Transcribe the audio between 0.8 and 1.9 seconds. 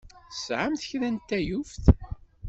kra n taluft?